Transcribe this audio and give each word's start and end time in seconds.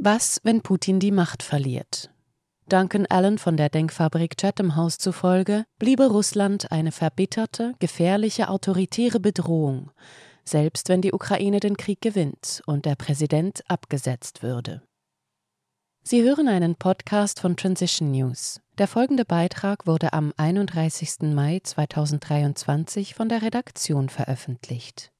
Was, 0.00 0.40
wenn 0.44 0.62
Putin 0.62 1.00
die 1.00 1.10
Macht 1.10 1.42
verliert? 1.42 2.08
Duncan 2.68 3.06
Allen 3.06 3.36
von 3.36 3.56
der 3.56 3.68
Denkfabrik 3.68 4.36
Chatham 4.36 4.76
House 4.76 4.96
zufolge 4.96 5.64
bliebe 5.80 6.06
Russland 6.06 6.70
eine 6.70 6.92
verbitterte, 6.92 7.74
gefährliche, 7.80 8.48
autoritäre 8.48 9.18
Bedrohung, 9.18 9.90
selbst 10.44 10.88
wenn 10.88 11.02
die 11.02 11.12
Ukraine 11.12 11.58
den 11.58 11.76
Krieg 11.76 12.00
gewinnt 12.00 12.62
und 12.66 12.84
der 12.84 12.94
Präsident 12.94 13.68
abgesetzt 13.68 14.44
würde. 14.44 14.82
Sie 16.04 16.22
hören 16.22 16.46
einen 16.46 16.76
Podcast 16.76 17.40
von 17.40 17.56
Transition 17.56 18.12
News. 18.12 18.60
Der 18.78 18.86
folgende 18.86 19.24
Beitrag 19.24 19.88
wurde 19.88 20.12
am 20.12 20.32
31. 20.36 21.34
Mai 21.34 21.58
2023 21.60 23.16
von 23.16 23.28
der 23.28 23.42
Redaktion 23.42 24.10
veröffentlicht. 24.10 25.10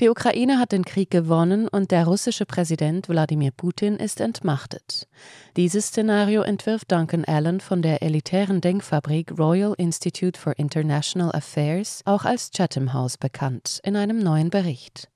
Die 0.00 0.10
Ukraine 0.10 0.60
hat 0.60 0.70
den 0.70 0.84
Krieg 0.84 1.10
gewonnen 1.10 1.66
und 1.66 1.90
der 1.90 2.06
russische 2.06 2.46
Präsident 2.46 3.08
Wladimir 3.08 3.50
Putin 3.50 3.96
ist 3.96 4.20
entmachtet. 4.20 5.08
Dieses 5.56 5.88
Szenario 5.88 6.42
entwirft 6.42 6.92
Duncan 6.92 7.24
Allen 7.24 7.58
von 7.58 7.82
der 7.82 8.00
elitären 8.00 8.60
Denkfabrik 8.60 9.36
Royal 9.36 9.74
Institute 9.76 10.38
for 10.38 10.56
International 10.56 11.32
Affairs, 11.32 12.02
auch 12.04 12.24
als 12.24 12.52
Chatham 12.52 12.92
House 12.92 13.18
bekannt, 13.18 13.80
in 13.82 13.96
einem 13.96 14.20
neuen 14.20 14.50
Bericht. 14.50 15.08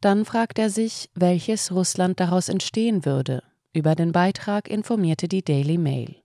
Dann 0.00 0.24
fragt 0.24 0.58
er 0.58 0.70
sich, 0.70 1.10
welches 1.14 1.70
Russland 1.70 2.18
daraus 2.18 2.48
entstehen 2.48 3.04
würde. 3.04 3.42
Über 3.74 3.94
den 3.94 4.12
Beitrag 4.12 4.70
informierte 4.70 5.28
die 5.28 5.44
Daily 5.44 5.76
Mail. 5.76 6.23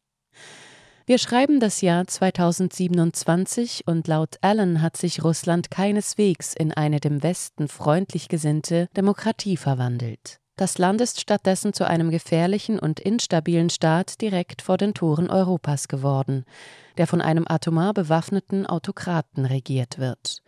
Wir 1.10 1.18
schreiben 1.18 1.60
das 1.60 1.82
Jahr 1.82 2.06
2027 2.06 3.88
und 3.88 4.08
laut 4.08 4.38
Allen 4.42 4.84
hat 4.84 4.96
sich 4.96 5.24
Russland 5.24 5.72
keineswegs 5.72 6.54
in 6.54 6.72
eine 6.72 7.00
dem 7.00 7.24
Westen 7.24 7.68
freundlich 7.68 8.28
gesinnte 8.28 8.90
Demokratie 8.96 9.58
verwandelt. 9.58 10.40
Das 10.56 10.78
Land 10.78 11.02
ist 11.02 11.20
stattdessen 11.20 11.74
zu 11.74 11.88
einem 11.88 12.12
gefährlichen 12.12 12.78
und 12.78 13.00
instabilen 13.00 13.72
Staat 13.72 14.22
direkt 14.22 14.62
vor 14.62 14.78
den 14.78 14.94
Toren 14.94 15.32
Europas 15.32 15.88
geworden, 15.88 16.46
der 16.98 17.08
von 17.08 17.22
einem 17.22 17.46
atomar 17.48 17.96
bewaffneten 17.96 18.68
Autokraten 18.68 19.46
regiert 19.48 19.98
wird. 19.98 20.44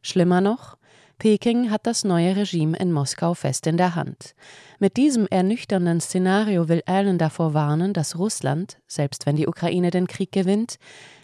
Schlimmer 0.00 0.40
noch, 0.40 0.78
Peking 1.18 1.70
hat 1.70 1.86
das 1.86 2.04
neue 2.04 2.36
Regime 2.36 2.76
in 2.76 2.92
Moskau 2.92 3.32
fest 3.32 3.66
in 3.66 3.78
der 3.78 3.94
Hand. 3.94 4.34
Mit 4.78 4.98
diesem 4.98 5.26
ernüchternden 5.26 6.00
Szenario 6.00 6.68
will 6.68 6.82
Allen 6.84 7.16
davor 7.16 7.54
warnen, 7.54 7.94
dass 7.94 8.18
Russland, 8.18 8.78
selbst 8.86 9.24
wenn 9.24 9.36
die 9.36 9.46
Ukraine 9.46 9.90
den 9.90 10.08
Krieg 10.08 10.30
gewinnt, 10.30 10.78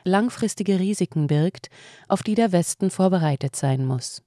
langfristige 0.05 0.81
Risiken 0.81 1.27
birgt, 1.27 1.69
auf 2.09 2.23
die 2.23 2.35
der 2.35 2.53
Westen 2.53 2.91
vorbereitet 2.91 3.55
sein 3.55 3.85
muss. 3.85 4.23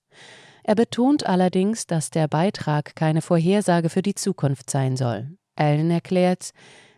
Er 0.64 0.76
betont 0.76 1.26
allerdings, 1.26 1.88
dass 1.88 2.12
der 2.12 2.28
Beitrag 2.28 2.96
keine 2.96 3.22
Vorhersage 3.22 3.90
für 3.90 4.02
die 4.04 4.16
Zukunft 4.16 4.70
sein 4.70 4.96
soll. 4.96 5.30
Allen 5.56 5.90
erklärt, 5.90 6.52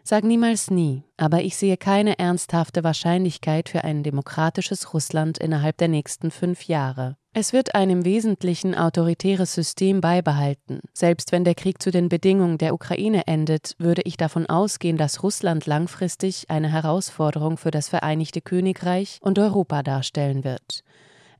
Sag 0.09 0.23
niemals 0.23 0.71
nie, 0.71 1.03
aber 1.17 1.41
ich 1.41 1.57
sehe 1.57 1.75
keine 1.75 2.17
ernsthafte 2.17 2.85
Wahrscheinlichkeit 2.85 3.67
für 3.67 3.83
ein 3.83 4.03
demokratisches 4.03 4.93
Russland 4.93 5.37
innerhalb 5.37 5.75
der 5.79 5.89
nächsten 5.89 6.31
fünf 6.31 6.63
Jahre. 6.63 7.17
Es 7.33 7.51
wird 7.51 7.75
ein 7.75 7.89
im 7.89 8.05
Wesentlichen 8.05 8.73
autoritäres 8.73 9.53
System 9.53 9.99
beibehalten. 9.99 10.79
Selbst 10.93 11.33
wenn 11.33 11.43
der 11.43 11.55
Krieg 11.55 11.81
zu 11.81 11.91
den 11.91 12.07
Bedingungen 12.07 12.57
der 12.57 12.73
Ukraine 12.73 13.27
endet, 13.27 13.73
würde 13.79 14.01
ich 14.05 14.15
davon 14.15 14.45
ausgehen, 14.45 14.95
dass 14.95 15.23
Russland 15.23 15.65
langfristig 15.65 16.45
eine 16.49 16.71
Herausforderung 16.71 17.57
für 17.57 17.71
das 17.71 17.89
Vereinigte 17.89 18.39
Königreich 18.39 19.19
und 19.19 19.37
Europa 19.37 19.83
darstellen 19.83 20.45
wird. 20.45 20.85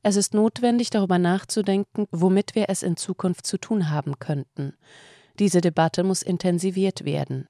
Es 0.02 0.16
ist 0.16 0.34
notwendig, 0.34 0.90
darüber 0.90 1.18
nachzudenken, 1.18 2.04
womit 2.10 2.54
wir 2.54 2.66
es 2.68 2.82
in 2.82 2.98
Zukunft 2.98 3.46
zu 3.46 3.56
tun 3.56 3.88
haben 3.88 4.18
könnten. 4.18 4.74
Diese 5.38 5.62
Debatte 5.62 6.04
muss 6.04 6.20
intensiviert 6.20 7.06
werden. 7.06 7.48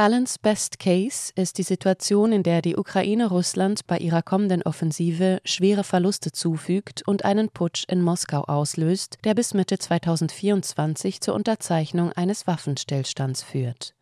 Allens 0.00 0.38
Best 0.38 0.78
Case 0.78 1.30
ist 1.34 1.58
die 1.58 1.62
Situation, 1.62 2.32
in 2.32 2.42
der 2.42 2.62
die 2.62 2.78
Ukraine 2.78 3.28
Russland 3.28 3.86
bei 3.86 3.98
ihrer 3.98 4.22
kommenden 4.22 4.62
Offensive 4.62 5.42
schwere 5.44 5.84
Verluste 5.84 6.32
zufügt 6.32 7.06
und 7.06 7.26
einen 7.26 7.50
Putsch 7.50 7.84
in 7.86 8.00
Moskau 8.00 8.40
auslöst, 8.44 9.18
der 9.24 9.34
bis 9.34 9.52
Mitte 9.52 9.78
2024 9.78 11.20
zur 11.20 11.34
Unterzeichnung 11.34 12.12
eines 12.12 12.46
Waffenstillstands 12.46 13.42
führt. 13.42 13.94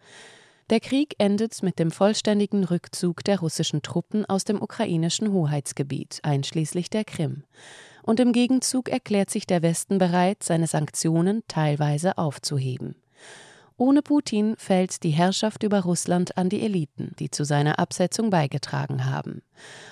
Der 0.71 0.79
Krieg 0.79 1.17
endet 1.19 1.65
mit 1.65 1.81
dem 1.81 1.91
vollständigen 1.91 2.63
Rückzug 2.63 3.25
der 3.25 3.41
russischen 3.41 3.83
Truppen 3.83 4.25
aus 4.25 4.45
dem 4.45 4.63
ukrainischen 4.63 5.33
Hoheitsgebiet, 5.33 6.21
einschließlich 6.23 6.91
der 6.91 7.05
Krim. 7.05 7.43
Und 8.05 8.21
im 8.21 8.31
Gegenzug 8.31 8.89
erklärt 8.89 9.31
sich 9.31 9.49
der 9.49 9.63
Westen 9.63 9.99
bereit, 9.99 10.45
seine 10.45 10.69
Sanktionen 10.69 11.43
teilweise 11.49 12.19
aufzuheben. 12.19 12.95
Ohne 13.79 14.03
Putin 14.03 14.57
fällt 14.59 15.05
die 15.05 15.11
Herrschaft 15.11 15.63
über 15.63 15.81
Russland 15.83 16.37
an 16.37 16.49
die 16.49 16.63
Eliten, 16.63 17.15
die 17.21 17.31
zu 17.31 17.45
seiner 17.45 17.79
Absetzung 17.79 18.29
beigetragen 18.29 19.07
haben. 19.07 19.41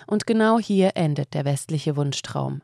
Und 0.09 0.27
genau 0.27 0.59
hier 0.59 0.97
endet 0.97 1.35
der 1.35 1.45
westliche 1.45 1.97
Wunschtraum. 1.97 2.63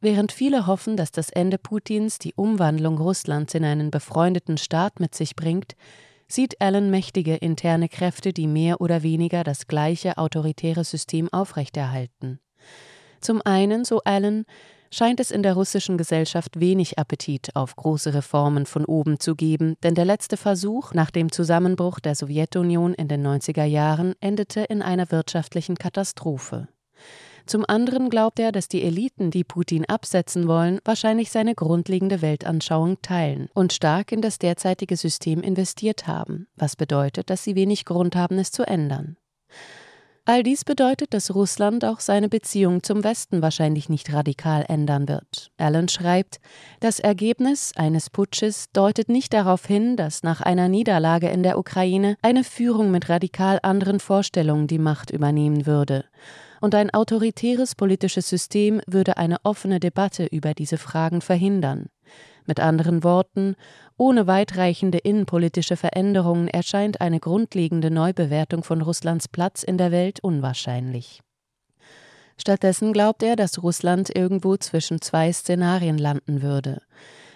Während 0.00 0.32
viele 0.32 0.66
hoffen, 0.66 0.96
dass 0.96 1.12
das 1.12 1.28
Ende 1.28 1.58
Putins 1.58 2.18
die 2.18 2.32
Umwandlung 2.34 2.96
Russlands 2.96 3.54
in 3.54 3.64
einen 3.64 3.90
befreundeten 3.90 4.56
Staat 4.56 4.98
mit 4.98 5.14
sich 5.14 5.36
bringt, 5.36 5.76
sieht 6.26 6.58
Allen 6.62 6.90
mächtige 6.90 7.36
interne 7.36 7.90
Kräfte, 7.90 8.32
die 8.32 8.46
mehr 8.46 8.80
oder 8.80 9.02
weniger 9.02 9.44
das 9.44 9.66
gleiche 9.66 10.16
autoritäre 10.16 10.84
System 10.84 11.30
aufrechterhalten. 11.32 12.40
Zum 13.20 13.42
einen, 13.44 13.84
so 13.84 14.00
Allen, 14.04 14.46
scheint 14.96 15.20
es 15.20 15.30
in 15.30 15.42
der 15.42 15.52
russischen 15.52 15.98
Gesellschaft 15.98 16.58
wenig 16.58 16.98
Appetit 16.98 17.54
auf 17.54 17.76
große 17.76 18.14
Reformen 18.14 18.64
von 18.64 18.86
oben 18.86 19.20
zu 19.20 19.34
geben, 19.34 19.76
denn 19.82 19.94
der 19.94 20.06
letzte 20.06 20.38
Versuch 20.38 20.94
nach 20.94 21.10
dem 21.10 21.30
Zusammenbruch 21.30 22.00
der 22.00 22.14
Sowjetunion 22.14 22.94
in 22.94 23.06
den 23.06 23.26
90er 23.26 23.64
Jahren 23.64 24.14
endete 24.20 24.60
in 24.60 24.80
einer 24.80 25.10
wirtschaftlichen 25.10 25.76
Katastrophe. 25.76 26.68
Zum 27.44 27.64
anderen 27.68 28.08
glaubt 28.08 28.40
er, 28.40 28.52
dass 28.52 28.68
die 28.68 28.82
Eliten, 28.82 29.30
die 29.30 29.44
Putin 29.44 29.84
absetzen 29.84 30.48
wollen, 30.48 30.80
wahrscheinlich 30.84 31.30
seine 31.30 31.54
grundlegende 31.54 32.22
Weltanschauung 32.22 33.00
teilen 33.02 33.50
und 33.52 33.74
stark 33.74 34.12
in 34.12 34.22
das 34.22 34.38
derzeitige 34.38 34.96
System 34.96 35.42
investiert 35.42 36.06
haben, 36.06 36.48
was 36.56 36.74
bedeutet, 36.74 37.28
dass 37.28 37.44
sie 37.44 37.54
wenig 37.54 37.84
Grund 37.84 38.16
haben, 38.16 38.38
es 38.38 38.50
zu 38.50 38.66
ändern. 38.66 39.16
All 40.28 40.42
dies 40.42 40.64
bedeutet, 40.64 41.14
dass 41.14 41.32
Russland 41.32 41.84
auch 41.84 42.00
seine 42.00 42.28
Beziehung 42.28 42.82
zum 42.82 43.04
Westen 43.04 43.42
wahrscheinlich 43.42 43.88
nicht 43.88 44.12
radikal 44.12 44.64
ändern 44.66 45.06
wird. 45.06 45.52
Allen 45.56 45.88
schreibt, 45.88 46.40
das 46.80 46.98
Ergebnis 46.98 47.72
eines 47.76 48.10
Putsches 48.10 48.66
deutet 48.72 49.08
nicht 49.08 49.32
darauf 49.32 49.64
hin, 49.66 49.96
dass 49.96 50.24
nach 50.24 50.40
einer 50.40 50.66
Niederlage 50.68 51.28
in 51.28 51.44
der 51.44 51.60
Ukraine 51.60 52.16
eine 52.22 52.42
Führung 52.42 52.90
mit 52.90 53.08
radikal 53.08 53.60
anderen 53.62 54.00
Vorstellungen 54.00 54.66
die 54.66 54.80
Macht 54.80 55.12
übernehmen 55.12 55.64
würde. 55.64 56.04
Und 56.60 56.74
ein 56.74 56.92
autoritäres 56.92 57.76
politisches 57.76 58.28
System 58.28 58.80
würde 58.88 59.18
eine 59.18 59.36
offene 59.44 59.78
Debatte 59.78 60.26
über 60.26 60.54
diese 60.54 60.76
Fragen 60.76 61.20
verhindern. 61.20 61.86
Mit 62.46 62.60
anderen 62.60 63.02
Worten, 63.04 63.56
ohne 63.96 64.26
weitreichende 64.26 64.98
innenpolitische 64.98 65.76
Veränderungen 65.76 66.48
erscheint 66.48 67.00
eine 67.00 67.20
grundlegende 67.20 67.90
Neubewertung 67.90 68.62
von 68.62 68.82
Russlands 68.82 69.28
Platz 69.28 69.62
in 69.62 69.78
der 69.78 69.90
Welt 69.90 70.20
unwahrscheinlich. 70.20 71.20
Stattdessen 72.38 72.92
glaubt 72.92 73.22
er, 73.22 73.34
dass 73.34 73.62
Russland 73.62 74.14
irgendwo 74.14 74.56
zwischen 74.56 75.00
zwei 75.00 75.32
Szenarien 75.32 75.98
landen 75.98 76.42
würde. 76.42 76.82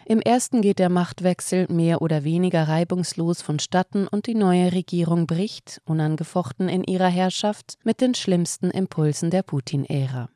Im 0.04 0.20
ersten 0.20 0.60
geht 0.60 0.78
der 0.78 0.88
Machtwechsel 0.88 1.66
mehr 1.70 2.02
oder 2.02 2.24
weniger 2.24 2.66
reibungslos 2.66 3.42
vonstatten 3.42 4.08
und 4.08 4.26
die 4.26 4.34
neue 4.34 4.72
Regierung 4.72 5.26
bricht, 5.26 5.80
unangefochten 5.84 6.68
in 6.68 6.84
ihrer 6.84 7.08
Herrschaft, 7.08 7.74
mit 7.84 8.00
den 8.00 8.14
schlimmsten 8.14 8.70
Impulsen 8.70 9.30
der 9.30 9.42
Putin-Ära. 9.42 10.28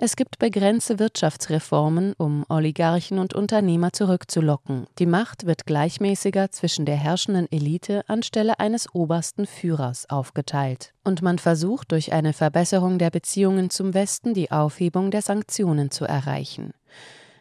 Es 0.00 0.14
gibt 0.14 0.38
begrenzte 0.38 1.00
Wirtschaftsreformen, 1.00 2.12
um 2.18 2.44
Oligarchen 2.48 3.18
und 3.18 3.34
Unternehmer 3.34 3.92
zurückzulocken. 3.92 4.86
Die 5.00 5.06
Macht 5.06 5.44
wird 5.44 5.66
gleichmäßiger 5.66 6.52
zwischen 6.52 6.86
der 6.86 6.94
herrschenden 6.94 7.50
Elite 7.50 8.08
anstelle 8.08 8.60
eines 8.60 8.94
obersten 8.94 9.44
Führers 9.44 10.08
aufgeteilt. 10.08 10.94
Und 11.02 11.20
man 11.22 11.40
versucht 11.40 11.90
durch 11.90 12.12
eine 12.12 12.32
Verbesserung 12.32 13.00
der 13.00 13.10
Beziehungen 13.10 13.70
zum 13.70 13.92
Westen 13.92 14.34
die 14.34 14.52
Aufhebung 14.52 15.10
der 15.10 15.22
Sanktionen 15.22 15.90
zu 15.90 16.04
erreichen. 16.04 16.74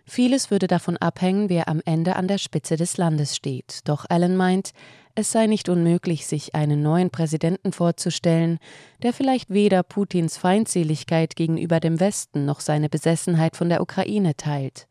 Vieles 0.05 0.49
würde 0.49 0.65
davon 0.65 0.97
abhängen, 0.97 1.49
wer 1.49 1.67
am 1.67 1.81
Ende 1.85 2.15
an 2.15 2.27
der 2.27 2.39
Spitze 2.39 2.75
des 2.75 2.97
Landes 2.97 3.35
steht. 3.35 3.81
Doch 3.83 4.05
Allen 4.09 4.35
meint, 4.35 4.71
es 5.17 5.31
sei 5.31 5.47
nicht 5.47 5.67
unmöglich, 5.67 6.27
sich 6.27 6.53
einen 6.53 6.83
neuen 6.83 7.09
Präsidenten 7.09 7.71
vorzustellen, 7.71 8.59
der 9.01 9.13
vielleicht 9.13 9.49
weder 9.49 9.81
Putins 9.81 10.37
Feindseligkeit 10.37 11.35
gegenüber 11.35 11.79
dem 11.79 11.99
Westen 11.99 12.45
noch 12.45 12.59
seine 12.59 12.87
Besessenheit 12.87 13.55
von 13.55 13.67
der 13.67 13.81
Ukraine 13.81 14.37
teilt. 14.37 14.87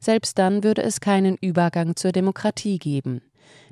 Selbst 0.00 0.36
dann 0.38 0.64
würde 0.64 0.82
es 0.82 1.00
keinen 1.00 1.38
Übergang 1.38 1.96
zur 1.96 2.12
Demokratie 2.12 2.78
geben. 2.78 3.22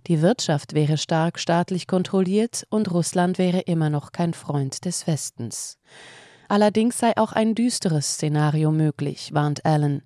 Die 0.06 0.22
Wirtschaft 0.22 0.72
wäre 0.72 0.96
stark 0.96 1.38
staatlich 1.38 1.86
kontrolliert 1.86 2.66
und 2.70 2.90
Russland 2.90 3.36
wäre 3.36 3.60
immer 3.60 3.90
noch 3.90 4.12
kein 4.12 4.32
Freund 4.32 4.86
des 4.86 5.06
Westens. 5.06 5.76
Allerdings 6.48 6.96
sei 6.96 7.14
auch 7.18 7.32
ein 7.32 7.54
düsteres 7.54 8.14
Szenario 8.14 8.70
möglich, 8.70 9.34
warnt 9.34 9.66
Allen. 9.66 10.02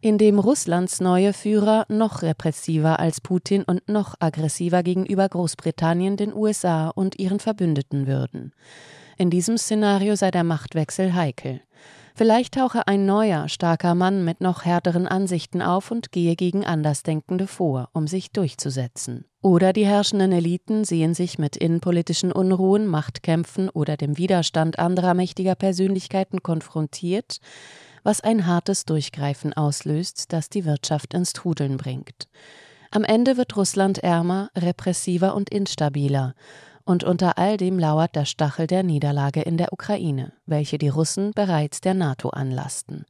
In 0.00 0.18
Russlands 0.38 1.00
neue 1.00 1.32
Führer 1.32 1.84
noch 1.88 2.22
repressiver 2.22 2.98
als 3.00 3.20
Putin 3.20 3.64
und 3.64 3.88
noch 3.88 4.14
aggressiver 4.20 4.82
gegenüber 4.82 5.28
Großbritannien, 5.28 6.16
den 6.16 6.34
USA 6.34 6.88
und 6.88 7.18
ihren 7.18 7.40
Verbündeten 7.40 8.06
würden. 8.06 8.52
In 9.16 9.30
diesem 9.30 9.58
Szenario 9.58 10.14
sei 10.14 10.30
der 10.30 10.44
Machtwechsel 10.44 11.14
heikel. 11.14 11.60
Vielleicht 12.14 12.54
tauche 12.54 12.88
ein 12.88 13.06
neuer, 13.06 13.48
starker 13.48 13.94
Mann 13.94 14.24
mit 14.24 14.40
noch 14.40 14.64
härteren 14.64 15.06
Ansichten 15.06 15.62
auf 15.62 15.92
und 15.92 16.10
gehe 16.10 16.34
gegen 16.34 16.64
Andersdenkende 16.64 17.46
vor, 17.46 17.90
um 17.92 18.08
sich 18.08 18.32
durchzusetzen. 18.32 19.24
Oder 19.40 19.72
die 19.72 19.86
herrschenden 19.86 20.32
Eliten 20.32 20.82
sehen 20.82 21.14
sich 21.14 21.38
mit 21.38 21.56
innenpolitischen 21.56 22.32
Unruhen, 22.32 22.88
Machtkämpfen 22.88 23.68
oder 23.68 23.96
dem 23.96 24.18
Widerstand 24.18 24.80
anderer 24.80 25.14
mächtiger 25.14 25.54
Persönlichkeiten 25.54 26.42
konfrontiert, 26.42 27.38
was 28.08 28.22
ein 28.22 28.46
hartes 28.46 28.86
Durchgreifen 28.86 29.52
auslöst, 29.52 30.32
das 30.32 30.48
die 30.48 30.64
Wirtschaft 30.64 31.12
ins 31.12 31.34
Trudeln 31.34 31.76
bringt. 31.76 32.26
Am 32.90 33.04
Ende 33.04 33.36
wird 33.36 33.54
Russland 33.54 33.98
ärmer, 33.98 34.48
repressiver 34.56 35.34
und 35.34 35.50
instabiler, 35.50 36.32
und 36.86 37.04
unter 37.04 37.36
all 37.36 37.58
dem 37.58 37.78
lauert 37.78 38.16
der 38.16 38.24
Stachel 38.24 38.66
der 38.66 38.82
Niederlage 38.82 39.42
in 39.42 39.58
der 39.58 39.74
Ukraine, 39.74 40.32
welche 40.46 40.78
die 40.78 40.88
Russen 40.88 41.32
bereits 41.32 41.82
der 41.82 41.92
NATO 41.92 42.30
anlasten. 42.30 43.04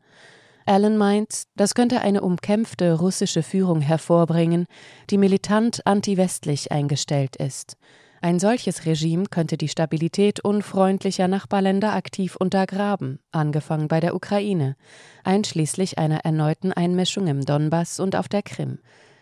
Allen 0.67 0.97
meint, 0.97 1.45
das 1.55 1.77
könnte 1.77 2.00
eine 2.00 2.23
umkämpfte 2.23 2.95
russische 2.95 3.45
Führung 3.45 3.81
hervorbringen, 3.81 4.67
die 5.11 5.19
militant 5.19 5.87
anti-westlich 5.87 6.73
eingestellt 6.73 7.37
ist. 7.37 7.77
Ein 8.20 8.41
solches 8.41 8.85
Regime 8.85 9.26
könnte 9.26 9.56
die 9.56 9.69
Stabilität 9.69 10.41
unfreundlicher 10.41 11.29
Nachbarländer 11.29 11.94
aktiv 11.94 12.35
untergraben, 12.37 13.20
angefangen 13.31 13.87
bei 13.87 14.00
der 14.00 14.15
Ukraine, 14.15 14.76
einschließlich 15.23 15.99
einer 15.99 16.25
erneuten 16.25 16.73
Einmischung 16.73 17.29
im 17.29 17.44
Donbass 17.44 18.00
und 18.00 18.17
auf 18.17 18.29
der 18.29 18.43
Krim. 18.43 18.79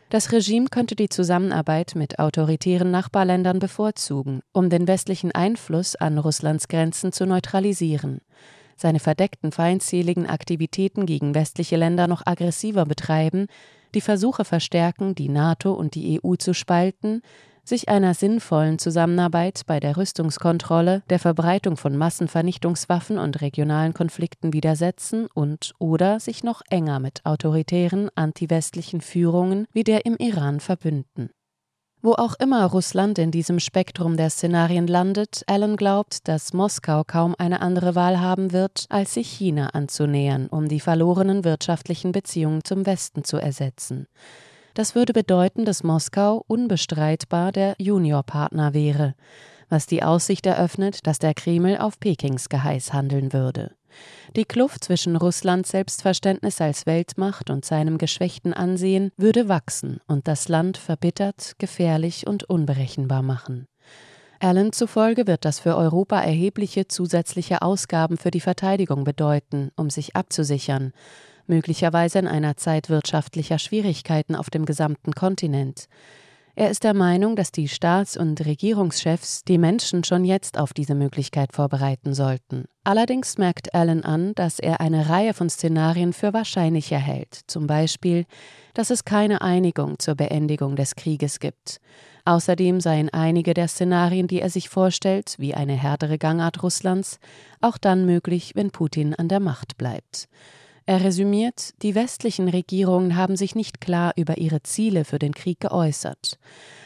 Das 0.09 0.33
Regime 0.33 0.69
könnte 0.71 0.95
die 0.95 1.09
Zusammenarbeit 1.09 1.95
mit 1.95 2.19
autoritären 2.19 2.91
Nachbarländern 2.91 3.59
bevorzugen, 3.59 4.41
um 4.53 4.71
den 4.71 4.87
westlichen 4.87 5.33
Einfluss 5.33 5.97
an 5.97 6.17
Russlands 6.17 6.69
Grenzen 6.69 7.13
zu 7.13 7.27
neutralisieren, 7.27 8.21
seine 8.77 9.01
verdeckten 9.01 9.53
feindseligen 9.53 10.27
Aktivitäten 10.27 11.07
gegen 11.07 11.35
westliche 11.35 11.77
Länder 11.77 12.07
noch 12.07 12.23
aggressiver 12.25 12.85
betreiben, 12.85 13.47
die 13.95 14.01
Versuche 14.01 14.45
verstärken, 14.45 15.15
die 15.15 15.29
NATO 15.29 15.73
und 15.73 15.95
die 15.95 16.21
EU 16.23 16.37
zu 16.37 16.55
spalten, 16.55 17.23
sich 17.69 17.89
einer 17.89 18.15
sinnvollen 18.15 18.79
Zusammenarbeit 18.79 19.63
bei 19.67 19.81
der 19.81 19.97
Rüstungskontrolle, 19.97 21.03
der 21.11 21.19
Verbreitung 21.19 21.77
von 21.77 21.97
Massenvernichtungswaffen 21.97 23.19
und 23.19 23.41
regionalen 23.41 23.93
Konflikten 23.93 24.53
widersetzen 24.53 25.27
und 25.35 25.73
oder 25.79 26.21
sich 26.21 26.45
noch 26.45 26.63
enger 26.71 27.01
mit 27.01 27.25
autoritären 27.25 28.09
antiwestlichen 28.15 29.01
Führungen 29.01 29.67
wie 29.73 29.85
der 29.85 30.07
im 30.07 30.17
Iran 30.17 30.61
verbünden. 30.61 31.31
Wo 32.03 32.13
auch 32.13 32.35
immer 32.39 32.65
Russland 32.67 33.19
in 33.19 33.33
diesem 33.33 33.59
Spektrum 33.59 34.17
der 34.17 34.31
Szenarien 34.31 34.87
landet, 34.87 35.43
Allen 35.49 35.77
glaubt, 35.77 36.29
dass 36.29 36.53
Moskau 36.53 37.03
kaum 37.05 37.35
eine 37.37 37.61
andere 37.61 37.95
Wahl 37.95 38.21
haben 38.21 38.53
wird, 38.53 38.87
als 38.91 39.15
sich 39.15 39.29
China 39.29 39.71
anzunähern, 39.71 40.47
um 40.47 40.69
die 40.69 40.79
verlorenen 40.79 41.43
wirtschaftlichen 41.43 42.13
Beziehungen 42.13 42.63
zum 42.63 42.87
Westen 42.87 43.25
zu 43.25 43.39
ersetzen. 43.39 44.07
Das 44.77 44.95
würde 44.95 45.15
bedeuten, 45.15 45.65
dass 45.65 45.85
Moskau 45.85 46.45
unbestreitbar 46.49 47.51
der 47.51 47.77
Juniorpartner 47.79 48.75
wäre, 48.75 49.15
was 49.71 49.87
die 49.87 50.03
Aussicht 50.03 50.45
eröffnet, 50.45 51.07
dass 51.07 51.19
der 51.19 51.33
Kreml 51.33 51.79
auf 51.79 51.99
Pekings 51.99 52.51
Geheiß 52.51 52.93
handeln 52.93 53.33
würde. 53.33 53.75
Die 54.37 54.45
Kluft 54.45 54.85
zwischen 54.85 55.17
Russlands 55.17 55.71
Selbstverständnis 55.71 56.61
als 56.61 56.85
Weltmacht 56.85 57.49
und 57.49 57.65
seinem 57.65 57.97
geschwächten 57.97 58.53
Ansehen 58.53 59.13
würde 59.17 59.49
wachsen 59.49 60.01
und 60.09 60.29
das 60.29 60.47
Land 60.49 60.77
verbittert, 60.77 61.55
gefährlich 61.57 62.27
und 62.27 62.45
unberechenbar 62.45 63.23
machen. 63.23 63.69
Allen 64.41 64.73
zufolge 64.73 65.27
wird 65.27 65.47
das 65.47 65.59
für 65.59 65.75
Europa 65.75 66.21
erhebliche 66.21 66.87
zusätzliche 66.87 67.63
Ausgaben 67.63 68.19
für 68.19 68.31
die 68.31 68.43
Verteidigung 68.43 69.05
bedeuten, 69.05 69.71
um 69.75 69.89
sich 69.89 70.17
abzusichern, 70.17 70.93
möglicherweise 71.49 72.19
in 72.19 72.27
einer 72.27 72.57
Zeit 72.57 72.89
wirtschaftlicher 72.89 73.59
Schwierigkeiten 73.59 74.35
auf 74.35 74.51
dem 74.51 74.65
gesamten 74.65 75.13
Kontinent. 75.13 75.89
Er 76.59 76.71
ist 76.71 76.85
der 76.85 76.95
Meinung, 76.95 77.37
dass 77.37 77.53
die 77.53 77.69
Staats- 77.69 78.17
und 78.17 78.47
Regierungschefs 78.47 79.45
die 79.45 79.59
Menschen 79.59 80.05
schon 80.05 80.25
jetzt 80.25 80.59
auf 80.59 80.73
diese 80.73 80.95
Möglichkeit 80.95 81.53
vorbereiten 81.53 82.15
sollten. 82.15 82.65
Allerdings 82.83 83.37
merkt 83.37 83.75
Allen 83.75 84.03
an, 84.03 84.35
dass 84.35 84.59
er 84.59 84.81
eine 84.81 85.11
Reihe 85.11 85.35
von 85.35 85.51
Szenarien 85.51 86.15
für 86.15 86.33
wahrscheinlicher 86.33 86.97
hält, 86.97 87.41
zum 87.47 87.67
Beispiel, 87.67 88.25
dass 88.73 88.89
es 88.89 89.05
keine 89.05 89.43
Einigung 89.43 89.99
zur 89.99 90.15
Beendigung 90.15 90.77
des 90.77 90.97
Krieges 90.97 91.41
gibt. 91.41 91.79
Außerdem 92.25 92.81
seien 92.81 93.11
einige 93.11 93.53
der 93.53 93.69
Szenarien, 93.69 94.27
die 94.27 94.41
er 94.41 94.49
sich 94.49 94.71
vorstellt, 94.71 95.35
wie 95.39 95.53
eine 95.53 95.75
härtere 95.75 96.17
Gangart 96.17 96.63
Russlands, 96.63 97.19
auch 97.61 97.77
dann 97.77 98.07
möglich, 98.07 98.53
wenn 98.55 98.71
Putin 98.71 99.15
an 99.15 99.29
der 99.29 99.41
Macht 99.41 99.77
bleibt. 99.77 100.27
Er 100.89 101.03
resümiert, 101.03 101.75
die 101.83 101.97
westlichen 101.97 102.49
Regierungen 102.49 103.17
haben 103.17 103.37
sich 103.37 103.57
nicht 103.57 103.81
klar 103.81 104.13
über 104.15 104.39
ihre 104.39 104.63
Ziele 104.63 105.05
für 105.05 105.19
den 105.19 105.35
Krieg 105.35 105.59
geäußert. 105.59 106.39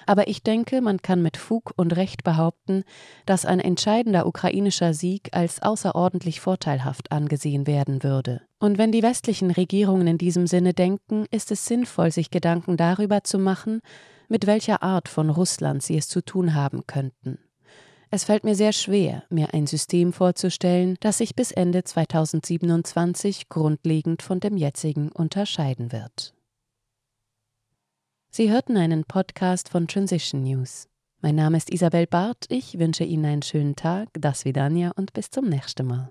Aber 0.07 0.27
ich 0.27 0.43
denke, 0.43 0.81
man 0.81 1.03
kann 1.03 1.21
mit 1.21 1.37
Fug 1.37 1.75
und 1.77 1.95
Recht 1.95 2.25
behaupten, 2.25 2.85
dass 3.27 3.45
ein 3.45 3.61
entscheidender 3.61 4.27
ukrainischer 4.27 4.95
Sieg 4.95 5.29
als 5.33 5.61
außerordentlich 5.61 6.41
vorteilhaft 6.41 7.13
angesehen 7.13 7.67
werden 7.67 8.03
würde. 8.03 8.41
Und 8.59 8.79
wenn 8.79 8.91
die 8.91 9.03
westlichen 9.03 9.51
Regierungen 9.51 10.07
in 10.07 10.17
diesem 10.17 10.47
Sinne 10.47 10.73
denken, 10.73 11.27
ist 11.31 11.51
es 11.51 11.67
sinnvoll, 11.67 12.11
sich 12.11 12.31
Gedanken 12.31 12.79
darüber 12.79 13.23
zu 13.23 13.39
machen, 13.39 13.83
mit 14.29 14.47
welcher 14.47 14.83
Art 14.83 15.11
von 15.11 15.29
Russland 15.29 15.83
sie 15.83 15.99
es 15.99 16.09
zu 16.09 16.25
tun 16.25 16.55
haben 16.55 16.87
könnten. 16.87 17.39
Es 18.13 18.25
fällt 18.25 18.43
mir 18.43 18.57
sehr 18.57 18.73
schwer, 18.73 19.23
mir 19.31 19.55
ein 19.55 19.69
System 19.69 20.13
vorzustellen, 20.13 20.97
das 20.99 21.19
sich 21.19 21.37
bis 21.37 21.53
Ende 21.53 21.85
2027 21.85 23.49
grundlegend 23.49 24.23
von 24.23 24.41
dem 24.41 24.57
jetzigen 24.57 25.13
unterscheiden 25.13 25.93
wird. 25.93 26.35
Sie 28.31 28.51
hörten 28.51 28.77
einen 28.77 29.05
Podcast 29.05 29.69
von 29.69 29.87
Transition 29.87 30.43
News. 30.43 30.89
Mein 31.21 31.37
Name 31.37 31.57
ist 31.57 31.73
Isabel 31.73 32.09
Barth, 32.09 32.47
ich 32.49 32.81
wünsche 32.81 33.05
Ihnen 33.05 33.27
einen 33.27 33.43
schönen 33.43 33.77
Tag, 33.77 34.09
das 34.15 34.45
Vidania 34.45 34.91
und 34.97 35.13
bis 35.13 35.31
zum 35.31 35.49
nächsten 35.49 35.87
Mal. 35.87 36.11